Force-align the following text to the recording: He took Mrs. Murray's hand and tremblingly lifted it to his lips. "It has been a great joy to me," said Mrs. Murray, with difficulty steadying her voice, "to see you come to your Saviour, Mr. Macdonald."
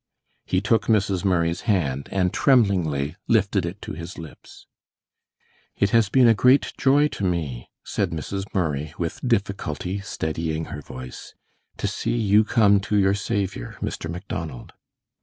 He 0.47 0.61
took 0.61 0.87
Mrs. 0.87 1.23
Murray's 1.23 1.61
hand 1.69 2.09
and 2.11 2.33
tremblingly 2.33 3.17
lifted 3.27 3.67
it 3.67 3.83
to 3.83 3.93
his 3.93 4.17
lips. 4.17 4.65
"It 5.77 5.91
has 5.91 6.09
been 6.09 6.27
a 6.27 6.33
great 6.33 6.73
joy 6.75 7.07
to 7.09 7.23
me," 7.23 7.69
said 7.85 8.09
Mrs. 8.09 8.45
Murray, 8.51 8.95
with 8.97 9.21
difficulty 9.21 9.99
steadying 9.99 10.65
her 10.73 10.81
voice, 10.81 11.35
"to 11.77 11.85
see 11.85 12.17
you 12.17 12.43
come 12.43 12.79
to 12.79 12.97
your 12.97 13.13
Saviour, 13.13 13.75
Mr. 13.79 14.09
Macdonald." 14.09 14.73